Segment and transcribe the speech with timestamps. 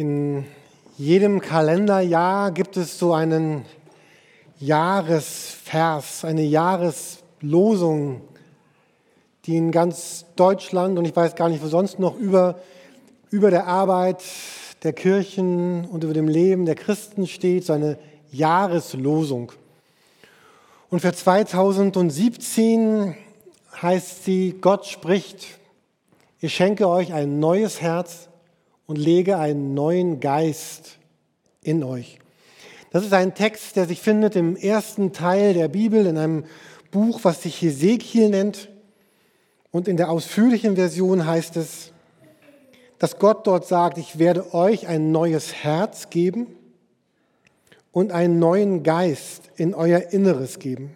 [0.00, 0.46] In
[0.96, 3.66] jedem Kalenderjahr gibt es so einen
[4.58, 8.22] Jahresvers, eine Jahreslosung,
[9.44, 12.60] die in ganz Deutschland und ich weiß gar nicht wo sonst noch über,
[13.28, 14.24] über der Arbeit
[14.84, 17.98] der Kirchen und über dem Leben der Christen steht, so eine
[18.30, 19.52] Jahreslosung.
[20.88, 23.16] Und für 2017
[23.82, 25.46] heißt sie, Gott spricht,
[26.38, 28.29] ich schenke euch ein neues Herz
[28.90, 30.98] und lege einen neuen Geist
[31.62, 32.18] in euch.
[32.90, 36.44] Das ist ein Text, der sich findet im ersten Teil der Bibel in einem
[36.90, 38.68] Buch, was sich Hesekiel nennt.
[39.70, 41.92] Und in der ausführlichen Version heißt es,
[42.98, 46.48] dass Gott dort sagt, ich werde euch ein neues Herz geben
[47.92, 50.90] und einen neuen Geist in euer Inneres geben.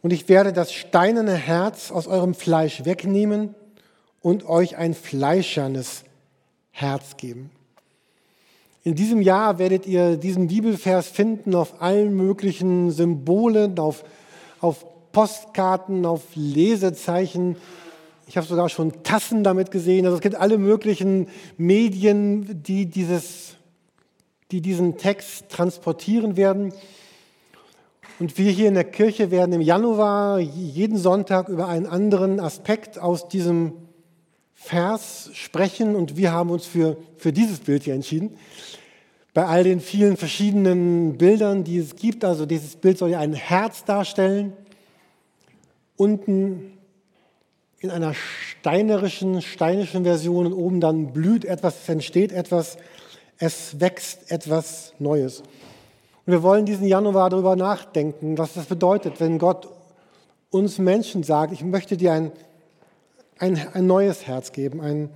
[0.00, 3.54] Und ich werde das steinerne Herz aus eurem Fleisch wegnehmen
[4.22, 6.04] und euch ein fleischernes
[6.70, 7.50] Herz geben.
[8.82, 14.04] In diesem Jahr werdet ihr diesen Bibelvers finden auf allen möglichen Symbolen, auf,
[14.60, 17.56] auf Postkarten, auf Lesezeichen.
[18.26, 20.06] Ich habe sogar schon Tassen damit gesehen.
[20.06, 23.56] Also es gibt alle möglichen Medien, die, dieses,
[24.50, 26.72] die diesen Text transportieren werden.
[28.18, 32.98] Und wir hier in der Kirche werden im Januar jeden Sonntag über einen anderen Aspekt
[32.98, 33.72] aus diesem
[34.62, 38.36] Vers sprechen und wir haben uns für, für dieses Bild hier entschieden.
[39.32, 43.32] Bei all den vielen verschiedenen Bildern, die es gibt, also dieses Bild soll ja ein
[43.32, 44.52] Herz darstellen.
[45.96, 46.78] Unten
[47.78, 52.76] in einer steinerischen, steinischen Version und oben dann blüht etwas, es entsteht etwas,
[53.38, 55.40] es wächst etwas Neues.
[55.40, 59.68] Und wir wollen diesen Januar darüber nachdenken, was das bedeutet, wenn Gott
[60.50, 62.32] uns Menschen sagt, ich möchte dir ein
[63.40, 65.10] ein, ein neues Herz geben, ein,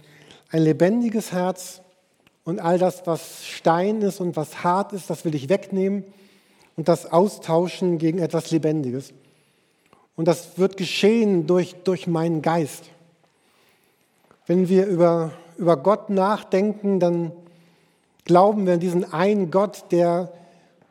[0.50, 1.83] ein lebendiges Herz.
[2.42, 6.05] Und all das, was Stein ist und was hart ist, das will ich wegnehmen
[6.77, 9.12] und das austauschen gegen etwas Lebendiges.
[10.16, 12.84] Und das wird geschehen durch, durch meinen Geist.
[14.47, 17.32] Wenn wir über, über Gott nachdenken, dann
[18.25, 20.32] glauben wir an diesen einen Gott, der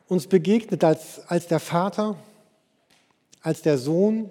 [0.08, 2.16] uns begegnet als, als der Vater,
[3.42, 4.30] als der Sohn,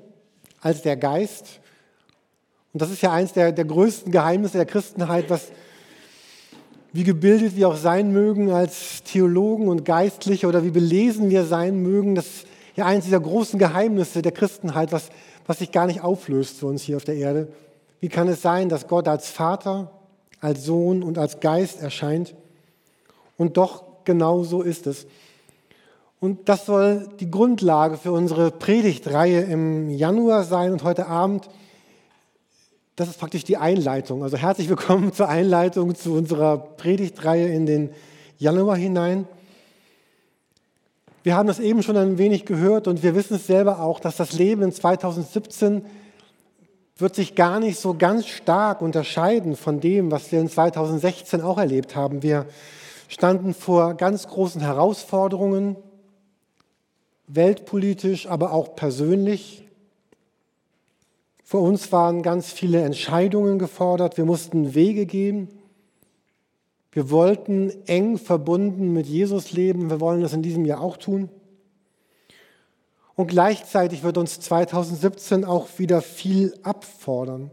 [0.60, 1.60] als der Geist.
[2.72, 5.52] Und das ist ja eines der, der größten Geheimnisse der Christenheit, was
[6.94, 11.80] wie gebildet wir auch sein mögen als Theologen und Geistliche oder wie belesen wir sein
[11.80, 12.46] mögen, das ist
[12.76, 15.08] ja eines dieser großen Geheimnisse der Christenheit, was,
[15.46, 17.48] was sich gar nicht auflöst für uns hier auf der Erde.
[18.00, 19.90] Wie kann es sein, dass Gott als Vater,
[20.40, 22.34] als Sohn und als Geist erscheint?
[23.38, 25.06] Und doch genau so ist es.
[26.20, 31.48] Und das soll die Grundlage für unsere Predigtreihe im Januar sein und heute Abend
[33.02, 34.22] das ist praktisch die Einleitung.
[34.22, 37.90] Also herzlich willkommen zur Einleitung zu unserer Predigtreihe in den
[38.38, 39.26] Januar hinein.
[41.24, 44.18] Wir haben das eben schon ein wenig gehört und wir wissen es selber auch, dass
[44.18, 45.84] das Leben in 2017
[46.96, 51.58] wird sich gar nicht so ganz stark unterscheiden von dem, was wir in 2016 auch
[51.58, 52.22] erlebt haben.
[52.22, 52.46] Wir
[53.08, 55.74] standen vor ganz großen Herausforderungen,
[57.26, 59.64] weltpolitisch, aber auch persönlich.
[61.52, 64.16] Für uns waren ganz viele Entscheidungen gefordert.
[64.16, 65.48] Wir mussten Wege gehen.
[66.92, 69.90] Wir wollten eng verbunden mit Jesus leben.
[69.90, 71.28] Wir wollen das in diesem Jahr auch tun.
[73.16, 77.50] Und gleichzeitig wird uns 2017 auch wieder viel abfordern.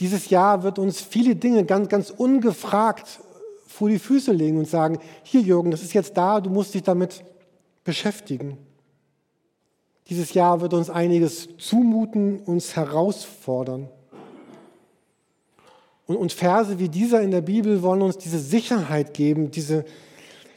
[0.00, 3.20] Dieses Jahr wird uns viele Dinge ganz, ganz ungefragt
[3.66, 6.82] vor die Füße legen und sagen, hier Jürgen, das ist jetzt da, du musst dich
[6.82, 7.22] damit
[7.84, 8.56] beschäftigen.
[10.08, 13.88] Dieses Jahr wird uns einiges zumuten, uns herausfordern.
[16.06, 19.84] Und, und Verse wie dieser in der Bibel wollen uns diese Sicherheit geben, diese,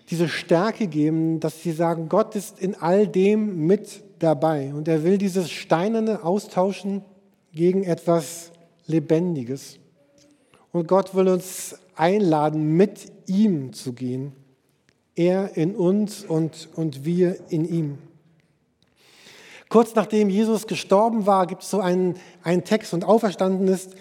[0.09, 4.73] diese Stärke geben, dass sie sagen, Gott ist in all dem mit dabei.
[4.73, 7.03] Und er will dieses Steinerne austauschen
[7.53, 8.51] gegen etwas
[8.87, 9.79] Lebendiges.
[10.71, 14.33] Und Gott will uns einladen, mit ihm zu gehen.
[15.15, 17.97] Er in uns und, und wir in ihm.
[19.69, 23.95] Kurz nachdem Jesus gestorben war, gibt es so einen, einen Text und auferstanden ist.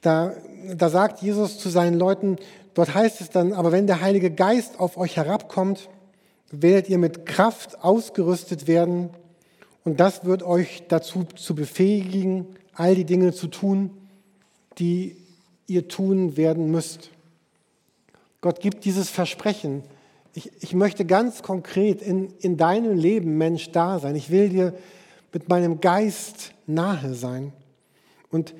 [0.00, 0.34] Da,
[0.76, 2.36] da sagt Jesus zu seinen Leuten,
[2.74, 5.88] dort heißt es dann, aber wenn der Heilige Geist auf euch herabkommt,
[6.50, 9.10] werdet ihr mit Kraft ausgerüstet werden
[9.84, 13.90] und das wird euch dazu zu befähigen, all die Dinge zu tun,
[14.78, 15.16] die
[15.66, 17.10] ihr tun werden müsst.
[18.40, 19.82] Gott gibt dieses Versprechen.
[20.34, 24.16] Ich, ich möchte ganz konkret in, in deinem Leben, Mensch, da sein.
[24.16, 24.74] Ich will dir
[25.34, 27.52] mit meinem Geist nahe sein.
[28.30, 28.54] Und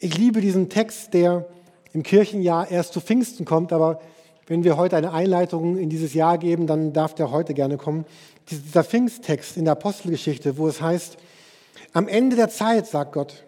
[0.00, 1.46] ich liebe diesen Text, der
[1.92, 4.00] im Kirchenjahr erst zu Pfingsten kommt, aber
[4.48, 8.04] wenn wir heute eine Einleitung in dieses Jahr geben, dann darf der heute gerne kommen.
[8.50, 11.16] Dieser Pfingsttext in der Apostelgeschichte, wo es heißt,
[11.92, 13.44] am Ende der Zeit, sagt Gott,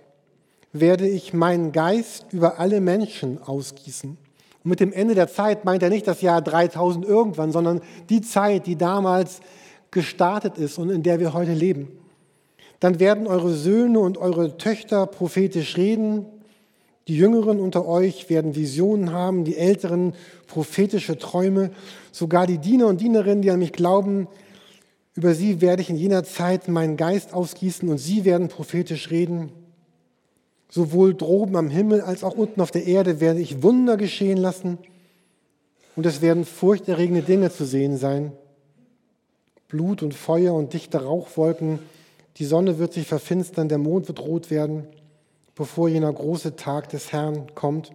[0.72, 4.16] werde ich meinen Geist über alle Menschen ausgießen.
[4.64, 8.20] Und mit dem Ende der Zeit meint er nicht das Jahr 3000 irgendwann, sondern die
[8.20, 9.40] Zeit, die damals
[9.90, 11.98] gestartet ist und in der wir heute leben.
[12.80, 16.26] Dann werden eure Söhne und eure Töchter prophetisch reden,
[17.08, 20.12] die Jüngeren unter euch werden Visionen haben, die Älteren
[20.46, 21.70] prophetische Träume,
[22.12, 24.28] sogar die Diener und Dienerinnen, die an mich glauben,
[25.14, 29.50] über sie werde ich in jener Zeit meinen Geist ausgießen und sie werden prophetisch reden.
[30.70, 34.78] Sowohl droben am Himmel als auch unten auf der Erde werde ich Wunder geschehen lassen
[35.96, 38.32] und es werden furchterregende Dinge zu sehen sein.
[39.66, 41.80] Blut und Feuer und dichte Rauchwolken,
[42.38, 44.86] die Sonne wird sich verfinstern, der Mond wird rot werden
[45.58, 47.90] bevor jener große Tag des Herrn kommt.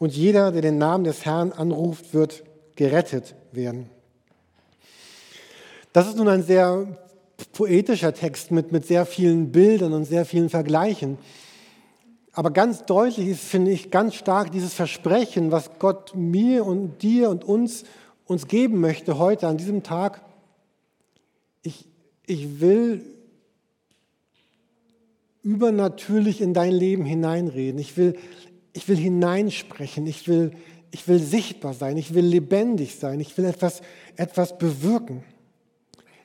[0.00, 2.42] Und jeder, der den Namen des Herrn anruft, wird
[2.74, 3.88] gerettet werden.
[5.92, 6.98] Das ist nun ein sehr
[7.52, 11.16] poetischer Text mit, mit sehr vielen Bildern und sehr vielen Vergleichen.
[12.32, 17.30] Aber ganz deutlich ist, finde ich, ganz stark dieses Versprechen, was Gott mir und dir
[17.30, 17.84] und uns,
[18.26, 20.22] uns geben möchte heute an diesem Tag.
[21.62, 21.86] Ich,
[22.26, 23.13] ich will
[25.44, 27.78] übernatürlich in dein Leben hineinreden.
[27.78, 28.16] Ich will,
[28.72, 30.06] ich will hineinsprechen.
[30.06, 30.52] Ich will,
[30.90, 31.96] ich will sichtbar sein.
[31.96, 33.20] Ich will lebendig sein.
[33.20, 33.82] Ich will etwas,
[34.16, 35.22] etwas bewirken.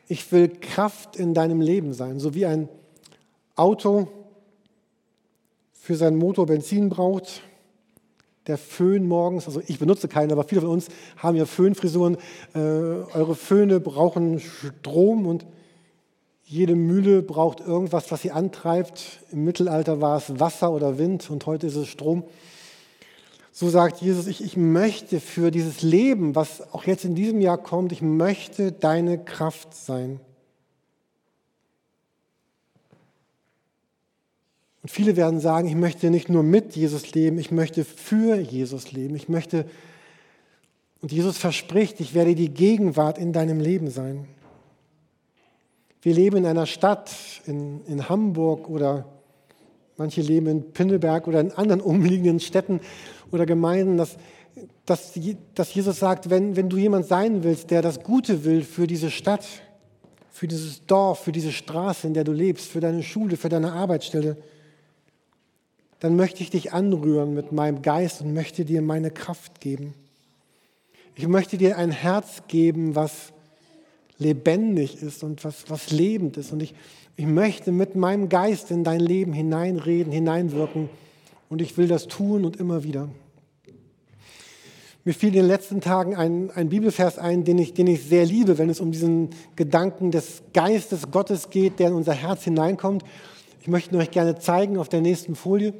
[0.07, 2.19] Ich will Kraft in deinem Leben sein.
[2.19, 2.69] So wie ein
[3.55, 4.07] Auto
[5.73, 7.41] für seinen Motor Benzin braucht,
[8.47, 10.87] der Föhn morgens, also ich benutze keinen, aber viele von uns
[11.17, 12.17] haben ja Föhnfrisuren.
[12.55, 15.45] Äh, eure Föhne brauchen Strom und
[16.49, 19.19] jede Mühle braucht irgendwas, was sie antreibt.
[19.31, 22.23] Im Mittelalter war es Wasser oder Wind und heute ist es Strom.
[23.51, 27.59] So sagt Jesus, ich, ich möchte für dieses Leben, was auch jetzt in diesem Jahr
[27.59, 30.19] kommt, ich möchte deine Kraft sein.
[34.81, 38.91] Und viele werden sagen, ich möchte nicht nur mit Jesus leben, ich möchte für Jesus
[38.91, 39.15] leben.
[39.15, 39.69] Ich möchte,
[41.01, 44.25] und Jesus verspricht, ich werde die Gegenwart in deinem Leben sein.
[46.01, 47.11] Wir leben in einer Stadt,
[47.45, 49.05] in, in Hamburg oder
[49.97, 52.79] manche leben in Pinneberg oder in anderen umliegenden Städten
[53.31, 54.17] oder Gemeinden, dass,
[54.85, 55.13] dass,
[55.55, 59.11] dass Jesus sagt, wenn, wenn du jemand sein willst, der das Gute will für diese
[59.11, 59.45] Stadt,
[60.31, 63.73] für dieses Dorf, für diese Straße, in der du lebst, für deine Schule, für deine
[63.73, 64.37] Arbeitsstelle,
[65.99, 69.93] dann möchte ich dich anrühren mit meinem Geist und möchte dir meine Kraft geben.
[71.15, 73.33] Ich möchte dir ein Herz geben, was
[74.19, 76.51] lebendig ist und was, was lebend ist.
[76.51, 76.75] Und ich,
[77.15, 80.89] ich möchte mit meinem Geist in dein Leben hineinreden, hineinwirken.
[81.49, 83.09] Und ich will das tun und immer wieder.
[85.05, 88.25] Mir fiel in den letzten Tagen ein, ein Bibelvers ein, den ich, den ich sehr
[88.25, 93.03] liebe, wenn es um diesen Gedanken des Geistes Gottes geht, der in unser Herz hineinkommt.
[93.61, 95.73] Ich möchte euch gerne zeigen auf der nächsten Folie.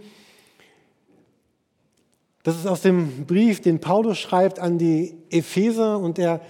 [2.44, 6.42] Das ist aus dem Brief, den Paulus schreibt an die Epheser und er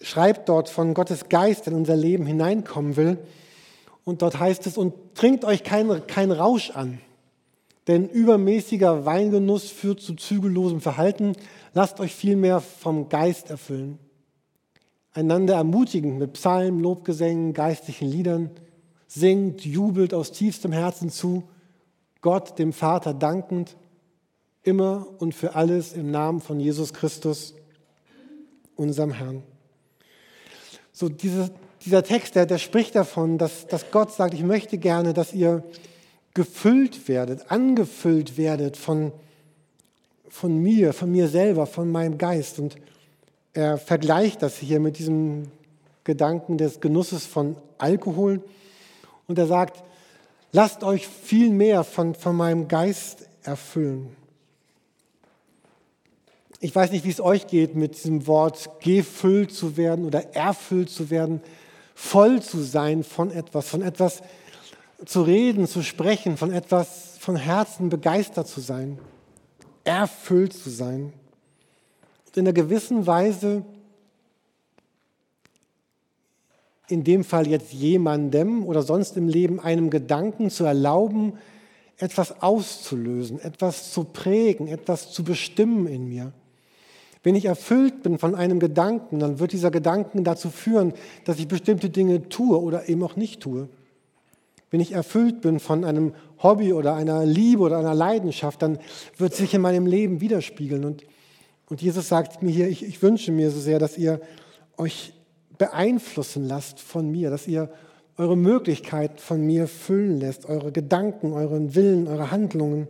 [0.00, 3.18] schreibt dort von Gottes Geist in unser Leben hineinkommen will.
[4.04, 7.00] Und dort heißt es, und trinkt euch keinen kein Rausch an,
[7.88, 11.32] denn übermäßiger Weingenuss führt zu zügellosem Verhalten.
[11.74, 13.98] Lasst euch vielmehr vom Geist erfüllen.
[15.12, 18.50] Einander ermutigen mit Psalmen, Lobgesängen, geistlichen Liedern.
[19.06, 21.44] Singt, jubelt aus tiefstem Herzen zu,
[22.20, 23.76] Gott, dem Vater, dankend,
[24.62, 27.54] immer und für alles im Namen von Jesus Christus,
[28.76, 29.42] unserem Herrn.
[30.98, 31.52] So diese,
[31.84, 35.62] dieser Text, der, der spricht davon, dass, dass Gott sagt, ich möchte gerne, dass ihr
[36.34, 39.12] gefüllt werdet, angefüllt werdet von,
[40.28, 42.58] von mir, von mir selber, von meinem Geist.
[42.58, 42.74] Und
[43.52, 45.52] er vergleicht das hier mit diesem
[46.02, 48.42] Gedanken des Genusses von Alkohol.
[49.28, 49.84] Und er sagt,
[50.50, 54.16] lasst euch viel mehr von, von meinem Geist erfüllen.
[56.60, 60.90] Ich weiß nicht, wie es euch geht mit diesem Wort gefüllt zu werden oder erfüllt
[60.90, 61.40] zu werden,
[61.94, 64.22] voll zu sein von etwas, von etwas
[65.04, 68.98] zu reden, zu sprechen, von etwas von Herzen begeistert zu sein,
[69.84, 71.12] erfüllt zu sein.
[72.26, 73.64] Und in einer gewissen Weise,
[76.88, 81.34] in dem Fall jetzt jemandem oder sonst im Leben einem Gedanken zu erlauben,
[81.98, 86.32] etwas auszulösen, etwas zu prägen, etwas zu bestimmen in mir.
[87.22, 90.92] Wenn ich erfüllt bin von einem Gedanken, dann wird dieser Gedanken dazu führen,
[91.24, 93.68] dass ich bestimmte Dinge tue oder eben auch nicht tue.
[94.70, 98.78] Wenn ich erfüllt bin von einem Hobby oder einer Liebe oder einer Leidenschaft, dann
[99.16, 100.84] wird sich in meinem Leben widerspiegeln.
[100.84, 101.04] Und
[101.68, 104.20] Und Jesus sagt mir hier, ich, ich wünsche mir so sehr, dass ihr
[104.76, 105.12] euch
[105.58, 107.70] beeinflussen lasst von mir, dass ihr
[108.16, 112.88] eure Möglichkeit von mir füllen lässt, eure Gedanken, euren Willen, eure Handlungen,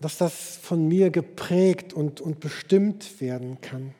[0.00, 3.94] dass das von mir geprägt und, und bestimmt werden kann.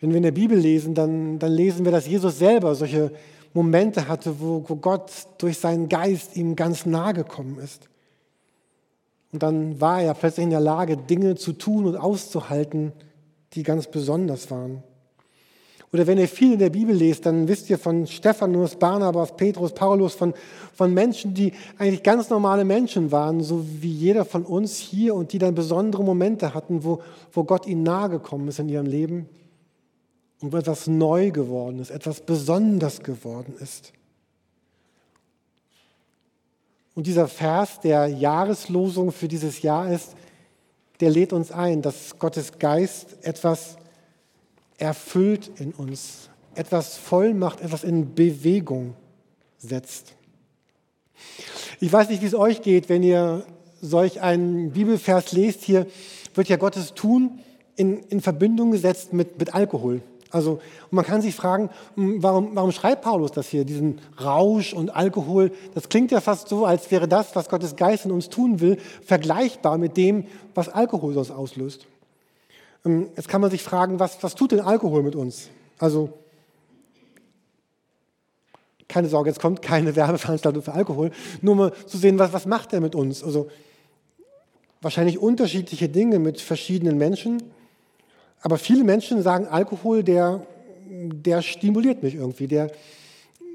[0.00, 3.12] Wenn wir in der Bibel lesen, dann, dann lesen wir, dass Jesus selber solche
[3.54, 7.88] Momente hatte, wo, wo Gott durch seinen Geist ihm ganz nahe gekommen ist.
[9.32, 12.92] Und dann war er plötzlich in der Lage, Dinge zu tun und auszuhalten,
[13.54, 14.82] die ganz besonders waren.
[15.92, 19.72] Oder wenn ihr viel in der Bibel lest, dann wisst ihr von Stephanus, Barnabas, Petrus,
[19.72, 20.32] Paulus, von,
[20.72, 25.34] von Menschen, die eigentlich ganz normale Menschen waren, so wie jeder von uns hier und
[25.34, 29.28] die dann besondere Momente hatten, wo, wo Gott ihnen nahe gekommen ist in ihrem Leben
[30.40, 33.92] und wo etwas neu geworden ist, etwas besonders geworden ist.
[36.94, 40.14] Und dieser Vers der Jahreslosung für dieses Jahr ist,
[41.00, 43.76] der lädt uns ein, dass Gottes Geist etwas
[44.82, 48.94] erfüllt in uns, etwas voll macht, etwas in Bewegung
[49.58, 50.14] setzt.
[51.80, 53.46] Ich weiß nicht, wie es euch geht, wenn ihr
[53.80, 55.62] solch einen Bibelvers lest.
[55.62, 55.86] Hier
[56.34, 57.38] wird ja Gottes Tun
[57.76, 60.02] in, in Verbindung gesetzt mit, mit Alkohol.
[60.30, 60.60] Also,
[60.90, 65.52] man kann sich fragen, hm, warum, warum schreibt Paulus das hier, diesen Rausch und Alkohol?
[65.74, 68.78] Das klingt ja fast so, als wäre das, was Gottes Geist in uns tun will,
[69.04, 70.24] vergleichbar mit dem,
[70.54, 71.86] was Alkohol sonst auslöst.
[72.84, 75.48] Ähm, jetzt kann man sich fragen, was, was tut denn Alkohol mit uns?
[75.78, 76.12] Also,
[78.88, 81.10] keine Sorge, jetzt kommt keine Werbeveranstaltung für Alkohol,
[81.40, 83.22] nur mal zu sehen, was, was macht er mit uns?
[83.22, 83.48] Also,
[84.80, 87.42] wahrscheinlich unterschiedliche Dinge mit verschiedenen Menschen.
[88.40, 90.44] Aber viele Menschen sagen, Alkohol, der,
[90.88, 92.72] der stimuliert mich irgendwie, der,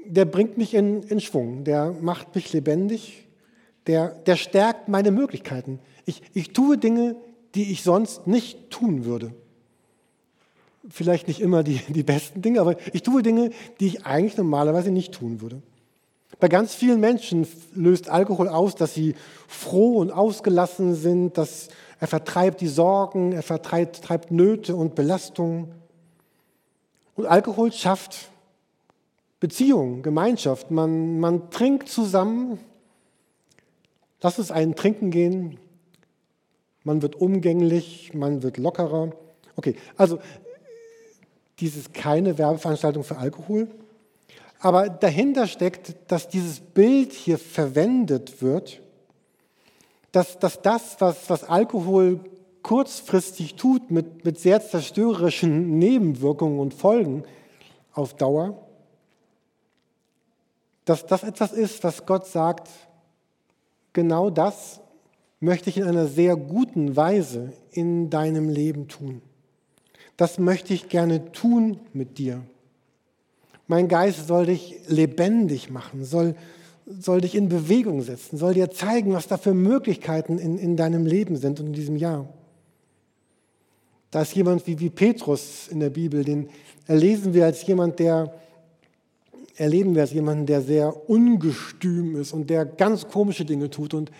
[0.06, 3.26] der bringt mich in, in Schwung, der macht mich lebendig,
[3.86, 5.78] der, der stärkt meine Möglichkeiten.
[6.06, 7.16] Ich, ich tue Dinge,
[7.58, 9.32] die ich sonst nicht tun würde.
[10.88, 13.50] Vielleicht nicht immer die, die besten Dinge, aber ich tue Dinge,
[13.80, 15.60] die ich eigentlich normalerweise nicht tun würde.
[16.38, 19.16] Bei ganz vielen Menschen löst Alkohol aus, dass sie
[19.48, 21.66] froh und ausgelassen sind, dass
[21.98, 25.72] er vertreibt die Sorgen, er vertreibt treibt Nöte und Belastungen.
[27.16, 28.30] Und Alkohol schafft
[29.40, 30.70] Beziehung, Gemeinschaft.
[30.70, 32.60] Man, man trinkt zusammen.
[34.20, 35.58] Lass es einen trinken gehen
[36.88, 39.12] man wird umgänglich, man wird lockerer.
[39.56, 40.18] Okay, also
[41.60, 43.68] dies ist keine Werbeveranstaltung für Alkohol,
[44.60, 48.80] aber dahinter steckt, dass dieses Bild hier verwendet wird,
[50.12, 52.20] dass, dass das, was, was Alkohol
[52.62, 57.24] kurzfristig tut, mit, mit sehr zerstörerischen Nebenwirkungen und Folgen
[57.92, 58.66] auf Dauer,
[60.86, 62.70] dass das etwas ist, was Gott sagt,
[63.92, 64.80] genau das
[65.40, 69.22] möchte ich in einer sehr guten Weise in deinem Leben tun.
[70.16, 72.42] Das möchte ich gerne tun mit dir.
[73.68, 76.34] Mein Geist soll dich lebendig machen, soll,
[76.86, 81.06] soll dich in Bewegung setzen, soll dir zeigen, was da für Möglichkeiten in, in deinem
[81.06, 82.26] Leben sind und in diesem Jahr.
[84.10, 86.48] Da ist jemand wie, wie Petrus in der Bibel, den
[86.86, 88.34] erlesen wir als jemand, der
[89.56, 94.10] erleben wir als jemanden, der sehr ungestüm ist und der ganz komische Dinge tut und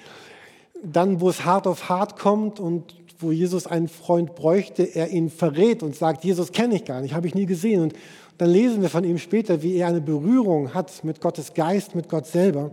[0.84, 5.30] dann, wo es hart auf hart kommt und wo Jesus einen Freund bräuchte, er ihn
[5.30, 7.82] verrät und sagt, Jesus kenne ich gar nicht, habe ich nie gesehen.
[7.82, 7.94] Und
[8.38, 12.08] dann lesen wir von ihm später, wie er eine Berührung hat mit Gottes Geist, mit
[12.08, 12.70] Gott selber.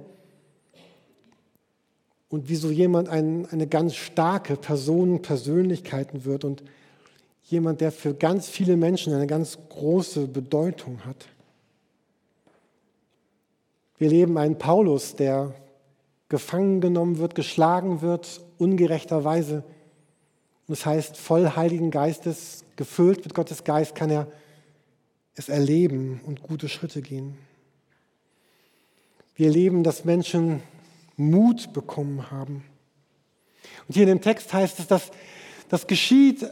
[2.29, 6.63] Und wie so jemand ein, eine ganz starke Person, Persönlichkeiten wird und
[7.43, 11.27] jemand, der für ganz viele Menschen eine ganz große Bedeutung hat.
[13.97, 15.53] Wir leben einen Paulus, der
[16.29, 19.63] gefangen genommen wird, geschlagen wird, ungerechterweise.
[20.67, 24.27] Das heißt, voll Heiligen Geistes, gefüllt mit Gottes Geist, kann er
[25.35, 27.37] es erleben und gute Schritte gehen.
[29.35, 30.63] Wir erleben, dass Menschen
[31.17, 32.63] Mut bekommen haben.
[33.87, 35.11] Und hier in dem Text heißt es, dass
[35.69, 36.45] das geschieht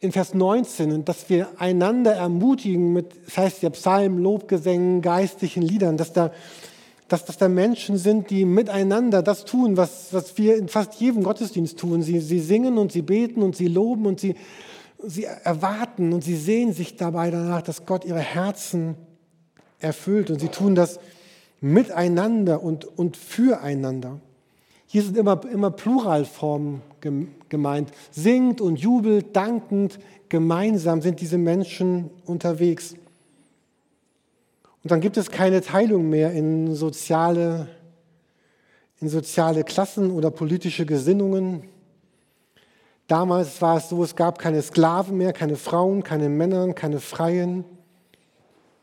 [0.00, 5.96] in Vers 19, dass wir einander ermutigen mit, das heißt ja Psalmen, Lobgesängen, geistlichen Liedern,
[5.96, 6.32] dass da
[7.12, 11.22] dass das da Menschen sind, die miteinander das tun, was, was wir in fast jedem
[11.22, 12.02] Gottesdienst tun.
[12.02, 14.34] Sie, sie singen und sie beten und sie loben und sie,
[15.04, 18.96] sie erwarten und sie sehen sich dabei danach, dass Gott ihre Herzen
[19.78, 20.30] erfüllt.
[20.30, 21.00] Und sie tun das
[21.60, 24.18] miteinander und, und füreinander.
[24.86, 26.80] Hier sind immer, immer Pluralformen
[27.48, 27.92] gemeint.
[28.10, 32.94] Singt und jubelt, dankend, gemeinsam sind diese Menschen unterwegs.
[34.82, 37.68] Und dann gibt es keine Teilung mehr in soziale,
[39.00, 41.68] in soziale Klassen oder politische Gesinnungen.
[43.06, 47.64] Damals war es so, es gab keine Sklaven mehr, keine Frauen, keine Männer, keine Freien,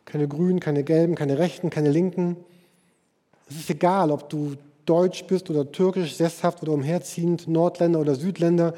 [0.05, 2.37] keine Grünen, keine Gelben, keine Rechten, keine Linken.
[3.49, 8.73] Es ist egal, ob du deutsch bist oder türkisch, sesshaft oder umherziehend, Nordländer oder Südländer.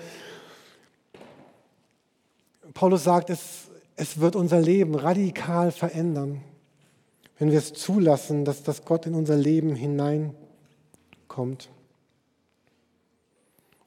[2.73, 6.41] Paulus sagt, es, es wird unser Leben radikal verändern,
[7.41, 11.69] wenn wir es zulassen, dass das Gott in unser Leben hineinkommt.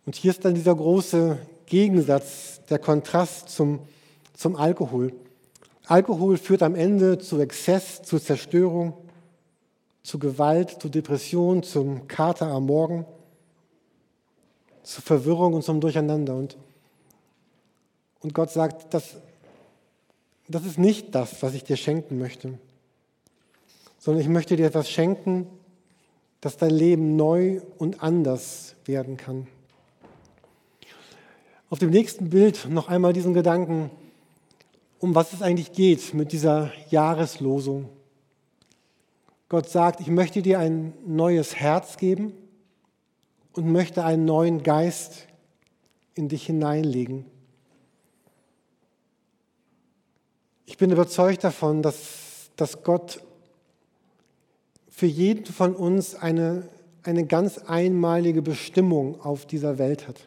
[0.05, 3.79] Und hier ist dann dieser große Gegensatz, der Kontrast zum,
[4.33, 5.13] zum Alkohol.
[5.87, 8.95] Alkohol führt am Ende zu Exzess, zu Zerstörung,
[10.03, 13.07] zu Gewalt, zu Depression, zum Kater am Morgen,
[14.83, 16.35] zu Verwirrung und zum Durcheinander.
[16.35, 16.57] Und,
[18.19, 19.15] und Gott sagt, das,
[20.49, 22.59] das ist nicht das, was ich dir schenken möchte,
[24.05, 25.47] sondern ich möchte dir etwas schenken,
[26.43, 29.47] dass dein Leben neu und anders werden kann.
[31.71, 33.91] Auf dem nächsten Bild noch einmal diesen Gedanken,
[34.99, 37.89] um was es eigentlich geht mit dieser Jahreslosung.
[39.49, 42.35] Gott sagt, ich möchte dir ein neues Herz geben
[43.55, 45.29] und möchte einen neuen Geist
[46.15, 47.25] in dich hineinlegen.
[50.67, 53.23] Ich bin überzeugt davon, dass, dass Gott
[54.95, 56.69] für jeden von uns eine,
[57.03, 60.21] eine ganz einmalige Bestimmung auf dieser Welt hat.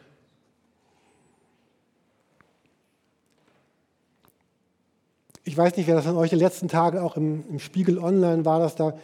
[5.44, 8.44] Ich weiß nicht, wer das von euch die letzten Tage auch im, im Spiegel Online
[8.44, 8.98] war, dass da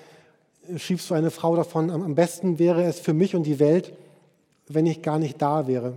[0.76, 3.94] schrieb so eine Frau davon, am besten wäre es für mich und die Welt,
[4.68, 5.94] wenn ich gar nicht da wäre.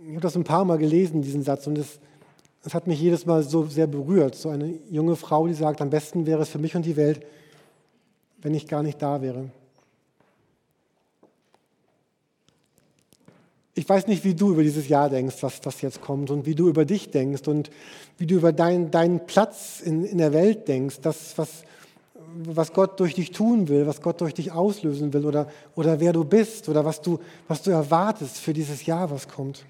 [0.00, 2.00] Ich habe das ein paar Mal gelesen, diesen Satz, und es,
[2.64, 4.36] es hat mich jedes Mal so sehr berührt.
[4.36, 7.20] So eine junge Frau, die sagt, am besten wäre es für mich und die Welt,
[8.42, 9.50] wenn ich gar nicht da wäre.
[13.74, 16.54] Ich weiß nicht, wie du über dieses Jahr denkst, was, was jetzt kommt und wie
[16.54, 17.70] du über dich denkst und
[18.18, 21.62] wie du über dein, deinen Platz in, in der Welt denkst, das, was,
[22.34, 26.12] was Gott durch dich tun will, was Gott durch dich auslösen will oder, oder wer
[26.12, 29.64] du bist oder was du, was du erwartest für dieses Jahr, was kommt.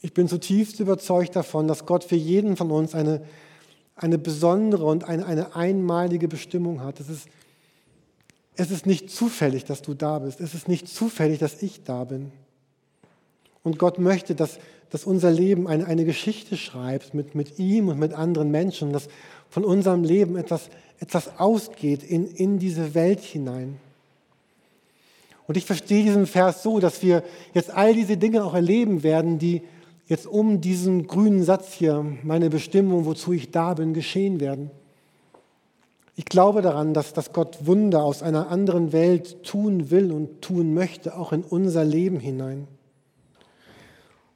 [0.00, 3.22] Ich bin zutiefst überzeugt davon, dass Gott für jeden von uns eine,
[3.96, 7.00] eine besondere und eine, eine einmalige Bestimmung hat.
[7.00, 7.28] Es ist
[8.56, 10.40] es ist nicht zufällig, dass du da bist.
[10.40, 12.30] Es ist nicht zufällig, dass ich da bin.
[13.62, 14.58] Und Gott möchte, dass,
[14.90, 19.08] dass unser Leben eine, eine Geschichte schreibt mit, mit ihm und mit anderen Menschen, dass
[19.48, 20.68] von unserem Leben etwas,
[21.00, 23.78] etwas ausgeht in, in diese Welt hinein.
[25.46, 27.22] Und ich verstehe diesen Vers so, dass wir
[27.54, 29.62] jetzt all diese Dinge auch erleben werden, die
[30.06, 34.70] jetzt um diesen grünen Satz hier, meine Bestimmung, wozu ich da bin, geschehen werden.
[36.16, 40.72] Ich glaube daran, dass, dass Gott Wunder aus einer anderen Welt tun will und tun
[40.72, 42.68] möchte, auch in unser Leben hinein.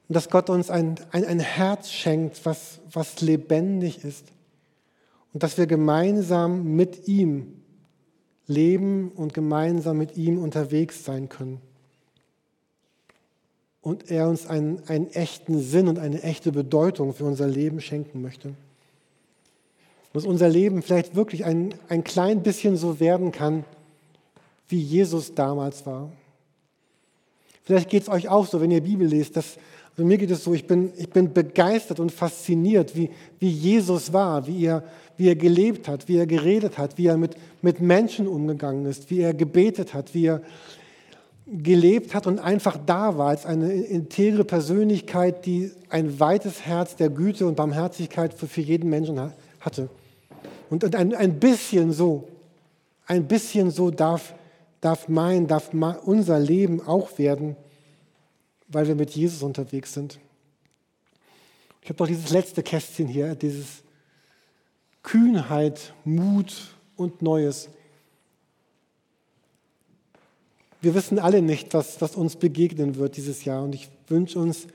[0.07, 4.25] Und dass Gott uns ein, ein, ein Herz schenkt, was, was lebendig ist.
[5.33, 7.61] Und dass wir gemeinsam mit ihm
[8.47, 11.61] leben und gemeinsam mit ihm unterwegs sein können.
[13.81, 18.21] Und er uns einen, einen echten Sinn und eine echte Bedeutung für unser Leben schenken
[18.21, 18.55] möchte
[20.13, 23.63] dass unser Leben vielleicht wirklich ein, ein klein bisschen so werden kann,
[24.67, 26.11] wie Jesus damals war.
[27.63, 29.37] Vielleicht geht es euch auch so, wenn ihr Bibel lest.
[29.37, 29.57] Dass,
[29.91, 34.11] also mir geht es so, ich bin, ich bin begeistert und fasziniert, wie, wie Jesus
[34.11, 34.83] war, wie er,
[35.17, 39.11] wie er gelebt hat, wie er geredet hat, wie er mit, mit Menschen umgegangen ist,
[39.11, 40.41] wie er gebetet hat, wie er
[41.51, 47.09] gelebt hat und einfach da war als eine integre Persönlichkeit, die ein weites Herz der
[47.09, 49.89] Güte und Barmherzigkeit für, jeden Menschen hatte.
[50.69, 52.27] Und ein, ein bisschen so,
[53.07, 54.35] ein bisschen so darf,
[54.81, 55.71] darf mein, darf
[56.03, 57.55] unser Leben auch werden,
[58.67, 60.19] weil wir mit Jesus unterwegs sind.
[61.81, 63.81] Ich habe noch dieses letzte Kästchen hier, dieses
[65.01, 67.69] Kühnheit, Mut und Neues.
[70.81, 73.63] Wir wissen alle nicht, was, was uns begegnen wird dieses Jahr.
[73.63, 74.67] Und ich wünsche uns,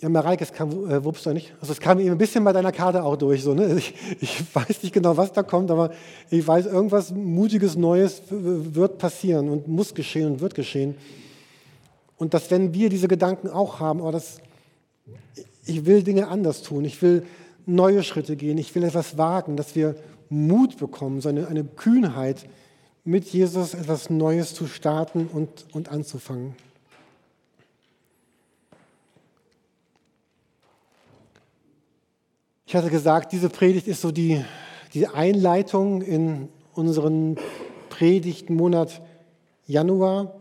[0.00, 1.54] ja, Mareike, es kam, äh, wuppst du nicht?
[1.60, 3.42] Also es kam eben ein bisschen bei deiner Karte auch durch.
[3.42, 3.74] So, ne?
[3.78, 5.92] ich, ich weiß nicht genau, was da kommt, aber
[6.30, 10.96] ich weiß, irgendwas Mutiges, Neues wird passieren und muss geschehen und wird geschehen.
[12.18, 14.38] Und dass wenn wir diese Gedanken auch haben, oh, das,
[15.64, 17.24] ich will Dinge anders tun, ich will
[17.64, 19.96] neue Schritte gehen, ich will etwas wagen, dass wir
[20.28, 22.46] Mut bekommen, so eine, eine Kühnheit,
[23.06, 26.56] mit Jesus etwas Neues zu starten und, und anzufangen.
[32.66, 34.44] Ich hatte gesagt, diese Predigt ist so die,
[34.92, 37.36] die Einleitung in unseren
[37.90, 39.00] Predigtmonat
[39.68, 40.34] Januar.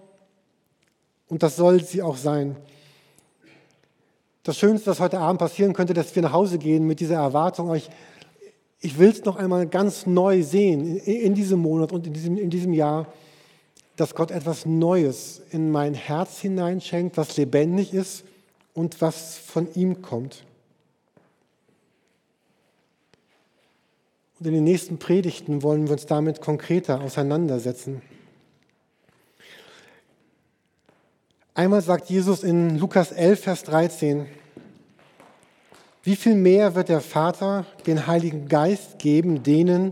[1.27, 2.55] Und das soll sie auch sein.
[4.41, 7.73] Das Schönste, was heute Abend passieren könnte, dass wir nach Hause gehen mit dieser Erwartung,
[7.75, 7.91] ich,
[8.85, 12.51] ich will es noch einmal ganz neu sehen in diesem Monat und in diesem, in
[12.51, 13.11] diesem Jahr,
[13.95, 18.25] dass Gott etwas Neues in mein Herz hineinschenkt, was lebendig ist
[18.75, 20.43] und was von ihm kommt.
[24.39, 28.03] Und in den nächsten Predigten wollen wir uns damit konkreter auseinandersetzen.
[31.55, 34.27] Einmal sagt Jesus in Lukas 11, Vers 13,
[36.05, 39.91] wie viel mehr wird der Vater den Heiligen Geist geben denen,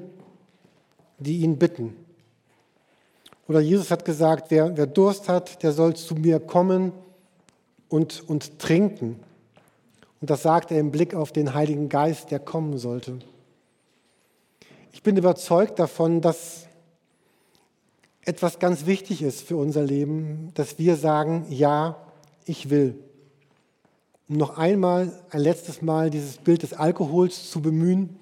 [1.17, 1.95] die ihn bitten?
[3.47, 6.91] Oder Jesus hat gesagt, wer, wer Durst hat, der soll zu mir kommen
[7.89, 9.19] und, und trinken.
[10.21, 13.17] Und das sagt er im Blick auf den Heiligen Geist, der kommen sollte.
[14.91, 16.67] Ich bin überzeugt davon, dass
[18.23, 21.97] etwas ganz wichtig ist für unser Leben, dass wir sagen, ja,
[22.45, 22.99] ich will.
[24.29, 28.17] Um noch einmal, ein letztes Mal dieses Bild des Alkohols zu bemühen,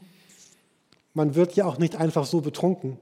[1.13, 2.97] man wird ja auch nicht einfach so betrunken,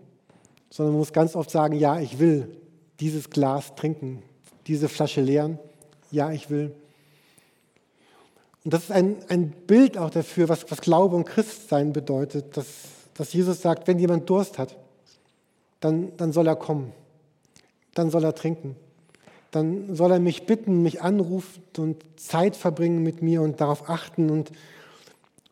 [0.69, 2.57] sondern man muss ganz oft sagen, ja, ich will
[2.99, 4.23] dieses Glas trinken,
[4.67, 5.59] diese Flasche leeren,
[6.11, 6.75] ja, ich will.
[8.65, 12.67] Und das ist ein, ein Bild auch dafür, was, was Glaube und Christsein bedeutet, dass
[13.19, 14.77] dass Jesus sagt, wenn jemand Durst hat,
[15.81, 16.93] dann, dann soll er kommen,
[17.93, 18.77] dann soll er trinken,
[19.51, 24.29] dann soll er mich bitten, mich anrufen und Zeit verbringen mit mir und darauf achten
[24.29, 24.51] und,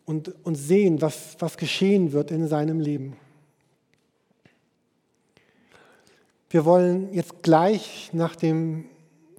[0.05, 3.15] und, und sehen, was, was geschehen wird in seinem Leben.
[6.49, 8.85] Wir wollen jetzt gleich nach dem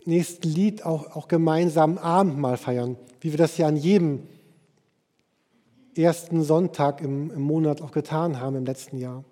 [0.05, 4.25] nächsten Lied auch, auch gemeinsam Abendmahl feiern, wie wir das ja an jedem
[5.97, 9.25] ersten Sonntag im, im Monat auch getan haben im letzten Jahr.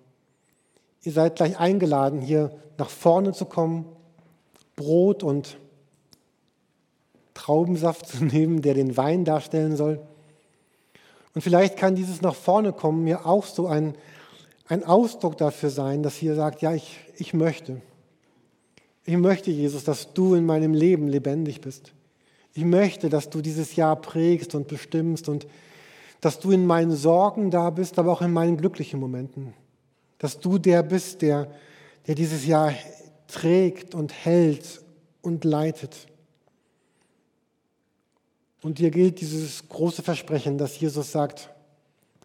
[1.03, 3.85] Ihr seid gleich eingeladen, hier nach vorne zu kommen,
[4.77, 5.57] Brot und
[7.33, 9.99] Traubensaft zu nehmen, der den Wein darstellen soll.
[11.35, 13.95] Und vielleicht kann dieses nach vorne kommen mir auch so ein,
[14.67, 17.81] ein Ausdruck dafür sein, dass ihr sagt, ja, ich, ich möchte.
[19.05, 21.93] Ich möchte, Jesus, dass du in meinem Leben lebendig bist.
[22.53, 25.47] Ich möchte, dass du dieses Jahr prägst und bestimmst und
[26.21, 29.53] dass du in meinen Sorgen da bist, aber auch in meinen glücklichen Momenten.
[30.17, 31.51] Dass du der bist, der,
[32.07, 32.73] der dieses Jahr
[33.27, 34.81] trägt und hält
[35.21, 36.07] und leitet.
[38.61, 41.49] Und dir gilt dieses große Versprechen, dass Jesus sagt,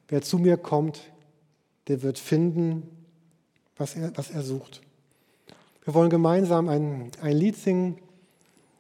[0.09, 1.01] wer zu mir kommt,
[1.89, 2.89] der wird finden,
[3.77, 4.81] was er, was er sucht.
[5.85, 7.99] Wir wollen gemeinsam ein, ein Lied singen.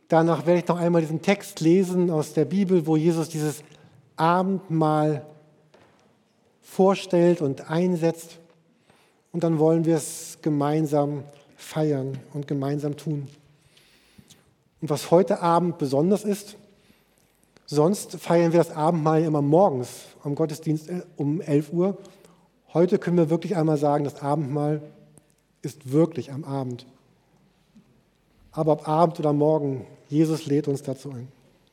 [0.08, 3.64] Danach werde ich noch einmal diesen Text lesen aus der Bibel, wo Jesus dieses
[4.16, 5.26] Abendmahl
[6.60, 8.38] vorstellt und einsetzt.
[9.32, 11.24] Und dann wollen wir es gemeinsam
[11.62, 13.28] feiern und gemeinsam tun.
[14.80, 16.56] Und was heute Abend besonders ist,
[17.66, 21.98] sonst feiern wir das Abendmahl immer morgens am Gottesdienst äh, um 11 Uhr.
[22.74, 24.82] Heute können wir wirklich einmal sagen, das Abendmahl
[25.62, 26.86] ist wirklich am Abend.
[28.50, 31.28] Aber ob Abend oder Morgen, Jesus lädt uns dazu ein.